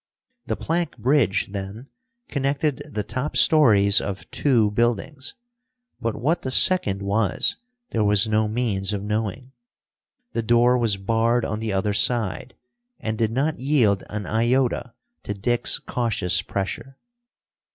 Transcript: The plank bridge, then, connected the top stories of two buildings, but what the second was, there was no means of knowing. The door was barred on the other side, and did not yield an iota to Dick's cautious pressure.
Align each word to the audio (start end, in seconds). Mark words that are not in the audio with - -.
The 0.47 0.55
plank 0.55 0.97
bridge, 0.97 1.49
then, 1.51 1.87
connected 2.27 2.81
the 2.91 3.03
top 3.03 3.37
stories 3.37 4.01
of 4.01 4.27
two 4.31 4.71
buildings, 4.71 5.35
but 6.01 6.15
what 6.15 6.41
the 6.41 6.49
second 6.49 7.03
was, 7.03 7.57
there 7.91 8.03
was 8.03 8.27
no 8.27 8.47
means 8.47 8.93
of 8.93 9.03
knowing. 9.03 9.51
The 10.33 10.41
door 10.41 10.75
was 10.75 10.97
barred 10.97 11.45
on 11.45 11.59
the 11.59 11.71
other 11.71 11.93
side, 11.93 12.55
and 12.99 13.15
did 13.15 13.31
not 13.31 13.59
yield 13.59 14.03
an 14.09 14.25
iota 14.25 14.95
to 15.21 15.35
Dick's 15.35 15.77
cautious 15.77 16.41
pressure. 16.41 16.97